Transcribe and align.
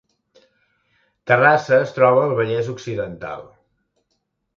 Terrassa 1.31 1.77
es 1.79 1.93
troba 1.97 2.23
al 2.29 2.33
Vallès 2.39 2.71
Occidental 2.73 3.45